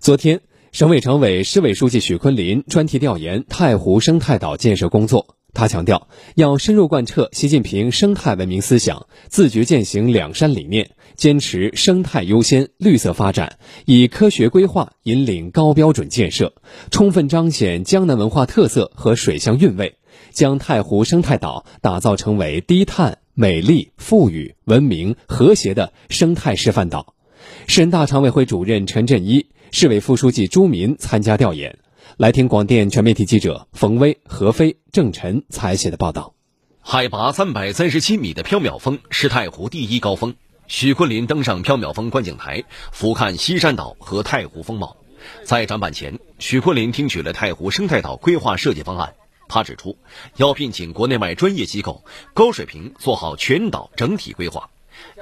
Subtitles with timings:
[0.00, 0.40] 昨天，
[0.72, 5.36] 省委常委、市委书记许昆林专题调研太湖生态岛建设工作。
[5.52, 16.54] 他强调，要深入贯彻习近平生态文明思想，自觉践行两山理念，坚持生态优先、绿色发展，以科学规划引领高标准建设，
[16.90, 19.98] 充分彰显江南文化特色和水乡韵味，
[20.32, 27.14] 将太湖生态岛打造成为低碳、美丽、富裕、文明、和谐的生态示范岛。
[27.66, 29.46] 市人大常委会主任陈振一。
[29.72, 31.78] 市委副书记朱民参加调研，
[32.16, 36.34] 来听广电全媒体记者冯威、何飞、郑晨采写的报道。
[36.80, 40.34] 海拔三百三十七米的缥缈峰是太湖第一高峰。
[40.66, 44.96] 许昆林登上缥缈峰观景台，俯瞰西山岛和太湖风貌。
[45.44, 49.14] 在展板前，许昆林听取了太湖生态岛规划设计方案。
[49.48, 49.98] 他指出，
[50.36, 54.70] 要聘请国内外专业机构，高水平做好全岛整体规划，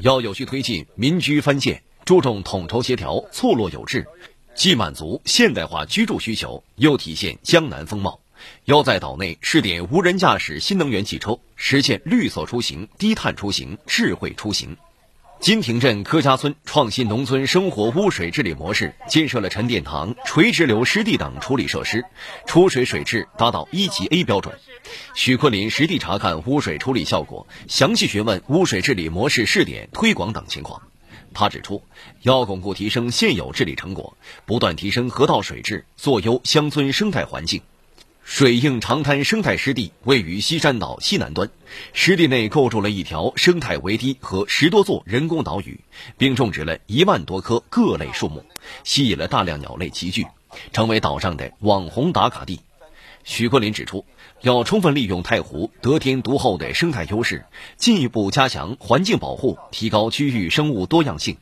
[0.00, 4.06] 要有序推进民居翻建，注重统筹协调，错落有致。
[4.54, 8.20] 既满足现代化居住需求，又体现江南风貌。
[8.66, 14.76] 要在岛内试点无人驾驶新能源汽车，实现绿色出行、低碳出行、智慧出行。
[15.40, 22.04] 金亭镇柯家村创新农村生活污水治理模式，建设了沉淀塘、垂直流湿地等处理设施，
[22.46, 24.54] 出水水质达到一级 A 标准。
[25.14, 30.82] 许昆林实地查看污水处理效果，详细询问污水治理模式试点推广等情况。
[31.34, 31.82] 他指出，
[32.22, 37.60] 要巩固提升现有治理成果，不断提升河道水质，做优乡村生态环境。
[38.22, 41.50] 水映长滩生态湿地位于西山岛西南端，
[41.92, 45.78] 湿地内构筑了一条生态围堤和十多座人工岛屿，
[46.16, 48.42] 并种植了一万多棵各类树木，
[48.82, 50.26] 吸引了大量鸟类集聚，
[50.72, 52.60] 成为岛上的网红打卡地。
[53.24, 54.04] 许桂林指出，
[54.42, 61.36] 要充分利用太湖得天独厚的生态优势，进一步加强环境保护，提高区域生物多样性。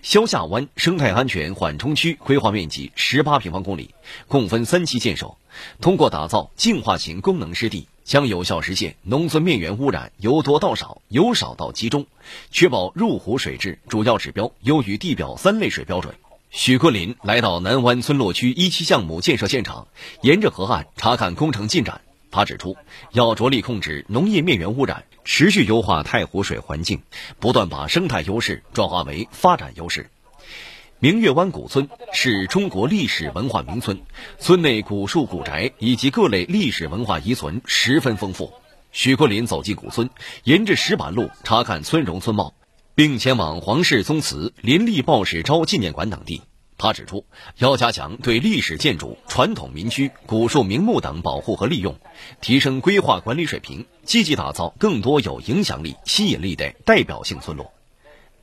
[0.00, 3.94] 萧下湾生态安全缓冲区规划面积十八平方公里，
[4.28, 5.34] 共分三期建设。
[5.80, 12.06] 通过打造净化型功能湿地，将有效实现农村面源污染由多到少、由少到集中，
[12.52, 16.14] 确保入湖水质主要指标优于地表三类水标准。
[16.50, 19.86] 许昆林来到南湾村落区一期项目建设现场，
[20.22, 22.00] 沿着河岸查看工程进展。
[22.30, 22.76] 他指出，
[23.12, 27.02] 要着力控制农业面源污染，持续优化太湖水环境，
[27.38, 30.10] 不断把生态优势转化为发展优势。
[31.00, 34.00] 明月湾古村是中国历史文化名村，
[34.38, 38.52] 村内古树古宅以及各类历史文化遗存十分丰富。
[38.90, 40.08] 许昆林走进古村，
[40.44, 42.54] 沿着石板路查看村容村貌。
[42.98, 46.42] 并前往皇室宗祠、林立报史昭纪念馆等地。
[46.76, 47.24] 他指出，
[47.58, 51.96] 要加强对历史建筑、传统民居、古树名木等保护和利用，
[52.40, 57.72] 提升规划管理水平，积极打造更多有影响力、吸引力的代表性村落。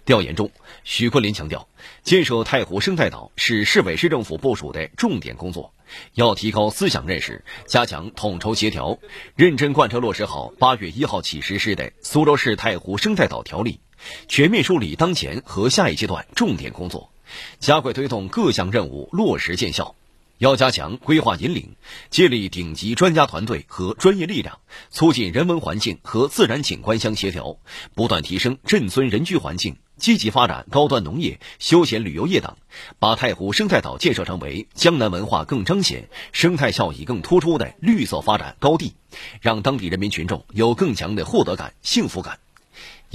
[0.05, 0.49] 调研中，
[0.85, 1.67] 许昆林强调，
[2.03, 5.73] 建设太湖生态岛是市委市政府部署的重点工作，
[6.13, 8.99] 要提高思想认识，加强统筹协调，
[9.35, 13.81] 认真贯彻落实好八月一号起实施的《苏州市太湖生态岛条例》。
[14.27, 17.11] 全面梳理当前和下一阶段重点工作，
[17.59, 19.95] 加快推动各项任务落实见效。
[20.37, 21.77] 要加强规划引领，
[22.09, 27.57] 建立顶级专家团队和专业力量，促进人文环境和自然景观相协调，
[27.93, 32.53] 不断提升镇村人居环境，积极发展高端农业、休闲旅游业等，
[32.99, 38.93] 把太湖生态岛建设成为江南文化更彰显、生态效益更突出的绿色发展高地，
[39.39, 42.39] 让当地人民群众有更强的获得感、幸福感。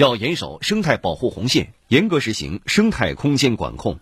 [0.01, 3.99] 要严守生态保护红线，严格实行生态空间管控，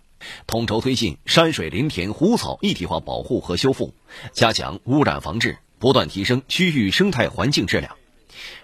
[0.47, 3.93] 统筹推进山水林田湖草一体化保护和修复，
[4.31, 7.97] 加强污染防治，不断提升区域生态环境质量。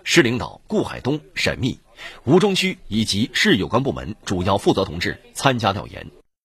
[0.05, 1.77] 市领导顾海东、沈密、
[2.23, 6.07] 吴中区以及市有关部门主要负责同志参加调研。